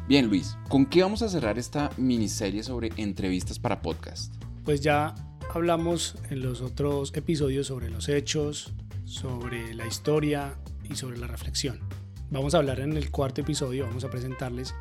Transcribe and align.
Bien, 0.06 0.28
Luis, 0.28 0.56
¿con 0.68 0.86
qué 0.86 1.02
vamos 1.02 1.22
a 1.22 1.28
cerrar 1.28 1.58
esta 1.58 1.90
miniserie 1.96 2.62
sobre 2.62 2.90
entrevistas 2.96 3.58
para 3.58 3.80
podcast? 3.80 4.34
Pues 4.64 4.80
ya 4.80 5.14
hablamos 5.52 6.16
en 6.30 6.42
los 6.42 6.60
otros 6.60 7.12
episodios 7.16 7.66
sobre 7.66 7.90
los 7.90 8.08
hechos, 8.08 8.74
sobre 9.04 9.74
la 9.74 9.86
historia 9.86 10.56
y 10.88 10.96
sobre 10.96 11.18
la 11.18 11.26
reflexión. 11.26 11.80
Vamos 12.30 12.54
a 12.54 12.58
hablar 12.58 12.80
en 12.80 12.96
el 12.96 13.10
cuarto 13.10 13.40
episodio, 13.40 13.86
vamos 13.86 14.04
a 14.04 14.10
presentarles 14.10 14.74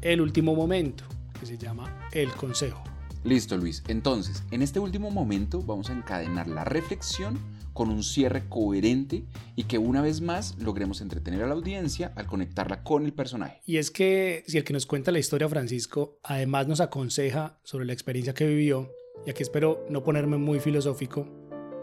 el 0.00 0.20
último 0.20 0.54
momento, 0.54 1.04
que 1.38 1.46
se 1.46 1.58
llama 1.58 2.08
El 2.12 2.30
Consejo. 2.32 2.82
Listo, 3.24 3.56
Luis. 3.56 3.82
Entonces, 3.88 4.42
en 4.50 4.62
este 4.62 4.78
último 4.78 5.10
momento 5.10 5.60
vamos 5.62 5.90
a 5.90 5.92
encadenar 5.92 6.48
la 6.48 6.64
reflexión 6.64 7.38
con 7.72 7.90
un 7.90 8.02
cierre 8.02 8.48
coherente 8.48 9.24
y 9.54 9.64
que 9.64 9.78
una 9.78 10.02
vez 10.02 10.20
más 10.20 10.56
logremos 10.58 11.00
entretener 11.00 11.42
a 11.42 11.46
la 11.46 11.54
audiencia 11.54 12.12
al 12.16 12.26
conectarla 12.26 12.82
con 12.82 13.04
el 13.04 13.12
personaje. 13.12 13.60
Y 13.66 13.76
es 13.76 13.90
que 13.90 14.42
si 14.46 14.58
el 14.58 14.64
que 14.64 14.72
nos 14.72 14.86
cuenta 14.86 15.12
la 15.12 15.18
historia, 15.18 15.48
Francisco, 15.48 16.18
además 16.22 16.66
nos 16.66 16.80
aconseja 16.80 17.60
sobre 17.62 17.84
la 17.84 17.92
experiencia 17.92 18.34
que 18.34 18.46
vivió, 18.46 18.90
y 19.26 19.30
aquí 19.30 19.42
espero 19.42 19.84
no 19.90 20.02
ponerme 20.02 20.38
muy 20.38 20.58
filosófico, 20.58 21.28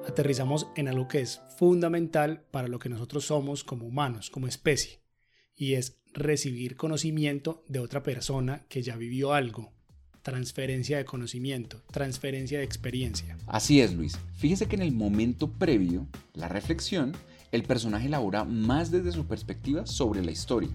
aterrizamos 0.07 0.67
en 0.75 0.87
algo 0.87 1.07
que 1.07 1.21
es 1.21 1.41
fundamental 1.57 2.43
para 2.51 2.67
lo 2.67 2.79
que 2.79 2.89
nosotros 2.89 3.25
somos 3.25 3.63
como 3.63 3.85
humanos, 3.85 4.29
como 4.29 4.47
especie, 4.47 4.99
y 5.57 5.73
es 5.73 5.97
recibir 6.13 6.75
conocimiento 6.75 7.63
de 7.67 7.79
otra 7.79 8.03
persona 8.03 8.65
que 8.69 8.81
ya 8.81 8.95
vivió 8.95 9.33
algo. 9.33 9.71
Transferencia 10.21 10.97
de 10.97 11.05
conocimiento, 11.05 11.83
transferencia 11.91 12.57
de 12.57 12.63
experiencia. 12.63 13.37
Así 13.45 13.81
es, 13.81 13.93
Luis. 13.93 14.17
Fíjese 14.33 14.67
que 14.67 14.75
en 14.75 14.81
el 14.81 14.91
momento 14.91 15.51
previo, 15.51 16.07
la 16.33 16.47
reflexión, 16.47 17.13
el 17.51 17.63
personaje 17.63 18.07
elabora 18.07 18.43
más 18.43 18.89
desde 18.89 19.11
su 19.11 19.27
perspectiva 19.27 19.85
sobre 19.85 20.23
la 20.23 20.31
historia. 20.31 20.71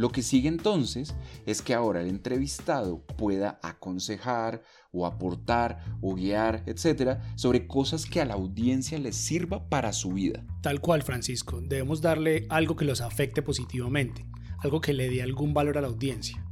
Lo 0.00 0.10
que 0.10 0.22
sigue 0.22 0.48
entonces 0.48 1.14
es 1.44 1.60
que 1.60 1.74
ahora 1.74 2.00
el 2.00 2.08
entrevistado 2.08 3.04
pueda 3.18 3.60
aconsejar 3.62 4.62
o 4.92 5.04
aportar 5.04 5.84
o 6.00 6.14
guiar, 6.14 6.62
etcétera, 6.64 7.20
sobre 7.36 7.66
cosas 7.66 8.06
que 8.06 8.22
a 8.22 8.24
la 8.24 8.32
audiencia 8.32 8.98
les 8.98 9.14
sirva 9.14 9.68
para 9.68 9.92
su 9.92 10.12
vida. 10.12 10.42
Tal 10.62 10.80
cual, 10.80 11.02
Francisco, 11.02 11.60
debemos 11.60 12.00
darle 12.00 12.46
algo 12.48 12.76
que 12.76 12.86
los 12.86 13.02
afecte 13.02 13.42
positivamente 13.42 14.24
algo 14.60 14.80
que 14.80 14.92
le 14.92 15.08
dé 15.10 15.22
algún 15.22 15.54
valor 15.54 15.78
a 15.78 15.80
la 15.80 15.88
audiencia. 15.88 16.42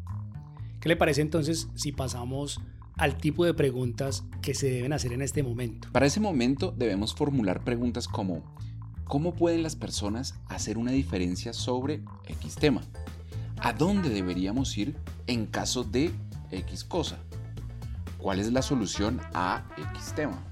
¿Qué 0.81 0.89
le 0.89 0.97
parece 0.97 1.21
entonces 1.21 1.69
si 1.75 1.93
pasamos 1.93 2.61
al 2.97 3.17
tipo 3.17 3.45
de 3.45 3.55
preguntas 3.55 4.25
que 4.43 4.55
se 4.55 4.71
deben 4.71 4.93
hacer 4.93 5.13
en 5.13 5.23
este 5.23 5.43
momento? 5.43 5.89
Para 5.93 6.07
ese 6.07 6.21
momento 6.21 6.75
debemos 6.77 7.15
formular 7.15 7.65
preguntas 7.65 8.09
como 8.09 8.43
¿cómo 9.05 9.35
pueden 9.35 9.63
las 9.63 9.77
personas 9.77 10.35
hacer 10.49 10.79
una 10.79 10.93
diferencia 10.93 11.53
sobre 11.53 12.03
X 12.29 12.57
tema? 12.57 12.83
¿A 13.61 13.73
dónde 13.73 14.09
deberíamos 14.09 14.79
ir 14.79 14.95
en 15.27 15.47
caso 15.47 15.83
de 15.83 16.13
X 16.53 16.85
cosa? 16.85 17.19
¿Cuál 18.17 18.39
es 18.39 18.53
la 18.53 18.63
solución 18.63 19.21
a 19.35 19.69
X 19.95 20.15
tema? 20.15 20.45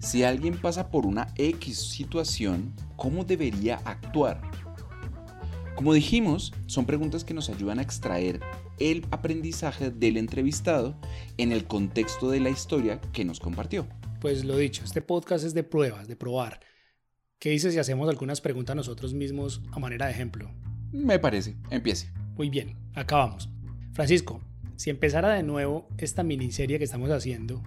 Si 0.00 0.22
alguien 0.22 0.60
pasa 0.60 0.90
por 0.90 1.06
una 1.06 1.28
X 1.36 1.78
situación, 1.78 2.74
¿cómo 2.96 3.24
debería 3.24 3.80
actuar? 3.86 4.42
Como 5.76 5.94
dijimos, 5.94 6.52
son 6.66 6.84
preguntas 6.84 7.24
que 7.24 7.32
nos 7.32 7.48
ayudan 7.48 7.78
a 7.78 7.82
extraer 7.82 8.40
el 8.78 9.06
aprendizaje 9.10 9.90
del 9.90 10.18
entrevistado 10.18 11.00
en 11.38 11.52
el 11.52 11.64
contexto 11.64 12.28
de 12.28 12.40
la 12.40 12.50
historia 12.50 13.00
que 13.12 13.24
nos 13.24 13.40
compartió. 13.40 13.88
Pues 14.20 14.44
lo 14.44 14.58
dicho, 14.58 14.84
este 14.84 15.00
podcast 15.00 15.44
es 15.46 15.54
de 15.54 15.64
pruebas, 15.64 16.06
de 16.06 16.16
probar. 16.16 16.60
¿Qué 17.38 17.48
dices 17.50 17.72
si 17.72 17.80
hacemos 17.80 18.10
algunas 18.10 18.42
preguntas 18.42 18.76
nosotros 18.76 19.14
mismos 19.14 19.62
a 19.72 19.78
manera 19.78 20.06
de 20.06 20.12
ejemplo? 20.12 20.50
Me 20.94 21.18
parece, 21.18 21.56
empiece. 21.70 22.08
Muy 22.36 22.48
bien, 22.50 22.76
acabamos. 22.94 23.50
Francisco, 23.94 24.40
si 24.76 24.90
empezara 24.90 25.30
de 25.30 25.42
nuevo 25.42 25.88
esta 25.98 26.22
miniserie 26.22 26.78
que 26.78 26.84
estamos 26.84 27.10
haciendo, 27.10 27.60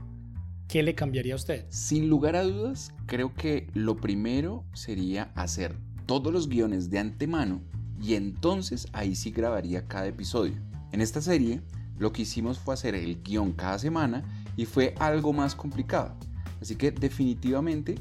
¿qué 0.70 0.82
le 0.82 0.96
cambiaría 0.96 1.34
a 1.34 1.36
usted? 1.36 1.66
Sin 1.68 2.08
lugar 2.08 2.38
a 2.38 2.44
dudas, 2.44 2.94
creo 3.06 3.34
que 3.34 3.68
lo 3.74 3.98
primero 3.98 4.64
sería 4.72 5.34
hacer 5.36 5.76
todos 6.06 6.32
los 6.32 6.48
guiones 6.48 6.90
de 6.90 7.00
antemano 7.00 7.62
y 8.02 8.14
entonces 8.14 8.88
ahí 8.94 9.14
sí 9.14 9.32
grabaría 9.32 9.88
cada 9.88 10.08
episodio. 10.08 10.56
En 10.94 11.02
esta 11.02 11.20
serie 11.20 11.60
lo 12.00 12.14
que 12.14 12.22
hicimos 12.22 12.60
fue 12.60 12.76
hacer 12.76 12.96
el 12.96 13.22
guion 13.24 13.52
cada 13.52 13.78
semana 13.78 14.24
y 14.56 14.64
fue 14.64 14.96
algo 15.00 15.34
más 15.34 15.54
complicado. 15.54 16.16
Así 16.62 16.78
que 16.78 16.92
definitivamente 16.92 17.96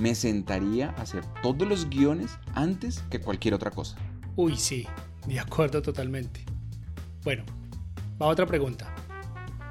me 0.00 0.14
sentaría 0.14 0.90
a 0.90 1.02
hacer 1.02 1.24
todos 1.42 1.66
los 1.66 1.90
guiones 1.90 2.38
antes 2.54 3.00
que 3.10 3.20
cualquier 3.20 3.54
otra 3.54 3.72
cosa. 3.72 3.96
Uy, 4.38 4.54
sí, 4.54 4.86
de 5.26 5.40
acuerdo 5.40 5.82
totalmente. 5.82 6.44
Bueno, 7.24 7.42
va 8.22 8.26
otra 8.26 8.46
pregunta. 8.46 8.94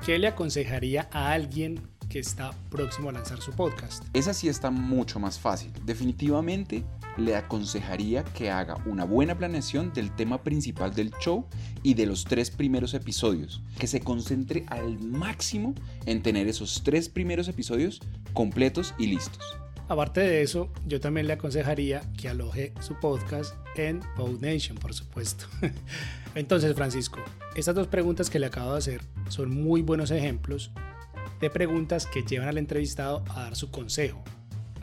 ¿Qué 0.05 0.19
le 0.19 0.27
aconsejaría 0.27 1.07
a 1.13 1.31
alguien 1.31 1.79
que 2.09 2.19
está 2.19 2.51
próximo 2.69 3.07
a 3.07 3.13
lanzar 3.13 3.39
su 3.39 3.53
podcast? 3.53 4.03
Esa 4.11 4.33
sí 4.33 4.49
está 4.49 4.69
mucho 4.69 5.21
más 5.21 5.39
fácil. 5.39 5.71
Definitivamente 5.85 6.83
le 7.15 7.37
aconsejaría 7.37 8.25
que 8.25 8.51
haga 8.51 8.75
una 8.85 9.05
buena 9.05 9.37
planeación 9.37 9.93
del 9.93 10.13
tema 10.13 10.43
principal 10.43 10.93
del 10.93 11.13
show 11.21 11.45
y 11.81 11.93
de 11.93 12.05
los 12.05 12.25
tres 12.25 12.51
primeros 12.51 12.93
episodios. 12.93 13.63
Que 13.79 13.87
se 13.87 14.01
concentre 14.01 14.65
al 14.67 14.99
máximo 14.99 15.75
en 16.05 16.21
tener 16.21 16.45
esos 16.49 16.83
tres 16.83 17.07
primeros 17.07 17.47
episodios 17.47 18.01
completos 18.33 18.93
y 18.97 19.07
listos. 19.07 19.45
Aparte 19.89 20.19
de 20.19 20.41
eso, 20.41 20.69
yo 20.85 20.99
también 20.99 21.27
le 21.27 21.33
aconsejaría 21.33 22.01
que 22.19 22.27
aloje 22.27 22.73
su 22.81 22.95
podcast 22.95 23.55
en 23.77 24.01
PodNation, 24.17 24.77
por 24.77 24.93
supuesto. 24.93 25.45
Entonces, 26.35 26.75
Francisco, 26.75 27.19
estas 27.55 27.73
dos 27.73 27.87
preguntas 27.87 28.29
que 28.29 28.37
le 28.37 28.47
acabo 28.47 28.73
de 28.73 28.79
hacer 28.79 29.01
son 29.29 29.49
muy 29.49 29.81
buenos 29.81 30.11
ejemplos 30.11 30.71
de 31.39 31.49
preguntas 31.49 32.05
que 32.05 32.23
llevan 32.23 32.49
al 32.49 32.57
entrevistado 32.57 33.23
a 33.29 33.43
dar 33.43 33.55
su 33.55 33.71
consejo, 33.71 34.23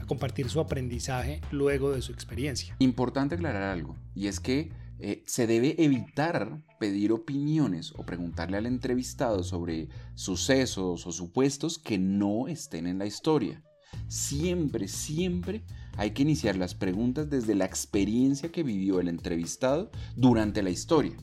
compartir 0.07 0.49
su 0.49 0.59
aprendizaje 0.61 1.43
luego 1.51 1.93
de 1.93 2.01
su 2.01 2.13
experiencia. 2.13 2.75
Importante 2.79 3.35
aclarar 3.35 3.63
algo, 3.63 3.97
y 4.15 4.29
es 4.29 4.41
que 4.41 4.71
eh, 5.01 5.23
se 5.27 5.47
debe 5.47 5.75
evitar 5.85 6.63
pedir 6.81 7.13
opiniones 7.13 7.93
o 7.97 8.07
preguntarle 8.07 8.57
al 8.57 8.65
entrevistado 8.65 9.43
sobre 9.43 9.89
sucesos 10.15 11.07
o 11.07 11.13
supuestos 11.13 11.79
que 11.79 11.99
no 11.99 12.49
estén 12.49 12.87
en 12.87 12.99
la 12.99 13.07
historia. 13.07 13.63
Siempre, 14.09 14.89
siempre 14.89 15.63
hay 15.97 16.11
que 16.11 16.23
iniciar 16.23 16.57
las 16.57 16.75
preguntas 16.75 17.31
desde 17.31 17.55
la 17.55 17.65
experiencia 17.65 18.51
que 18.51 18.63
vivió 18.63 19.01
el 19.01 19.09
entrevistado 19.09 19.91
durante 20.17 20.63
la 20.63 20.71
historia. 20.71 21.17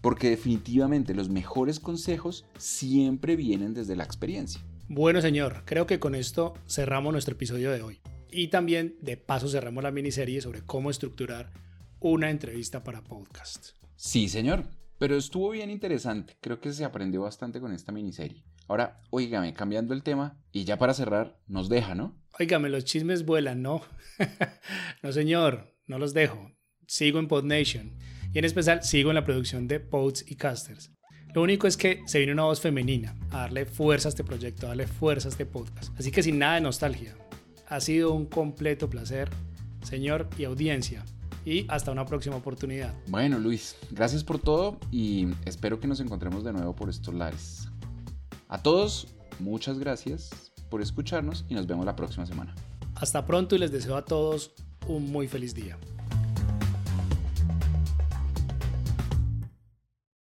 Porque 0.00 0.30
definitivamente 0.30 1.14
los 1.14 1.28
mejores 1.28 1.80
consejos 1.80 2.44
siempre 2.58 3.36
vienen 3.36 3.74
desde 3.74 3.96
la 3.96 4.04
experiencia. 4.04 4.60
Bueno, 4.88 5.20
señor, 5.20 5.62
creo 5.64 5.86
que 5.86 5.98
con 5.98 6.14
esto 6.14 6.54
cerramos 6.68 7.12
nuestro 7.12 7.34
episodio 7.34 7.72
de 7.72 7.82
hoy. 7.82 8.00
Y 8.30 8.48
también, 8.48 8.96
de 9.00 9.16
paso, 9.16 9.48
cerramos 9.48 9.82
la 9.82 9.90
miniserie 9.90 10.40
sobre 10.40 10.62
cómo 10.62 10.90
estructurar 10.90 11.52
una 12.00 12.30
entrevista 12.30 12.84
para 12.84 13.02
podcast. 13.02 13.70
Sí, 13.96 14.28
señor, 14.28 14.64
pero 14.98 15.16
estuvo 15.16 15.50
bien 15.50 15.70
interesante. 15.70 16.36
Creo 16.40 16.60
que 16.60 16.72
se 16.72 16.84
aprendió 16.84 17.22
bastante 17.22 17.60
con 17.60 17.72
esta 17.72 17.92
miniserie. 17.92 18.44
Ahora, 18.68 19.00
oígame, 19.10 19.52
cambiando 19.52 19.94
el 19.94 20.02
tema, 20.02 20.40
y 20.52 20.64
ya 20.64 20.78
para 20.78 20.94
cerrar, 20.94 21.38
nos 21.46 21.68
deja, 21.68 21.94
¿no? 21.94 22.16
Óigame, 22.38 22.68
los 22.68 22.84
chismes 22.84 23.24
vuelan, 23.24 23.62
¿no? 23.62 23.82
no, 25.02 25.12
señor, 25.12 25.74
no 25.86 25.98
los 25.98 26.14
dejo. 26.14 26.52
Sigo 26.86 27.18
en 27.18 27.28
PodNation. 27.28 27.96
Y 28.32 28.38
en 28.38 28.44
especial 28.44 28.82
sigo 28.82 29.10
en 29.10 29.14
la 29.14 29.24
producción 29.24 29.68
de 29.68 29.80
Pods 29.80 30.24
y 30.30 30.36
Casters. 30.36 30.92
Lo 31.34 31.42
único 31.42 31.66
es 31.66 31.76
que 31.76 32.02
se 32.06 32.18
viene 32.18 32.32
una 32.32 32.44
voz 32.44 32.60
femenina 32.60 33.14
a 33.30 33.42
darle 33.42 33.66
fuerza 33.66 34.08
a 34.08 34.10
este 34.10 34.24
proyecto, 34.24 34.66
a 34.66 34.70
darle 34.70 34.86
fuerza 34.86 35.28
a 35.28 35.30
este 35.30 35.46
podcast. 35.46 35.98
Así 35.98 36.10
que 36.10 36.22
sin 36.22 36.38
nada 36.38 36.54
de 36.54 36.62
nostalgia. 36.62 37.14
Ha 37.68 37.80
sido 37.80 38.12
un 38.12 38.26
completo 38.26 38.88
placer, 38.88 39.28
señor 39.82 40.28
y 40.38 40.44
audiencia. 40.44 41.04
Y 41.46 41.64
hasta 41.68 41.92
una 41.92 42.04
próxima 42.04 42.34
oportunidad. 42.34 42.92
Bueno, 43.06 43.38
Luis, 43.38 43.76
gracias 43.92 44.24
por 44.24 44.40
todo 44.40 44.78
y 44.90 45.28
espero 45.44 45.78
que 45.78 45.86
nos 45.86 46.00
encontremos 46.00 46.42
de 46.42 46.52
nuevo 46.52 46.74
por 46.74 46.90
estos 46.90 47.14
lares. 47.14 47.68
A 48.48 48.62
todos, 48.62 49.06
muchas 49.38 49.78
gracias 49.78 50.52
por 50.68 50.82
escucharnos 50.82 51.44
y 51.48 51.54
nos 51.54 51.68
vemos 51.68 51.86
la 51.86 51.94
próxima 51.94 52.26
semana. 52.26 52.52
Hasta 52.96 53.24
pronto 53.24 53.54
y 53.54 53.58
les 53.58 53.70
deseo 53.70 53.96
a 53.96 54.04
todos 54.04 54.54
un 54.88 55.12
muy 55.12 55.28
feliz 55.28 55.54
día. 55.54 55.78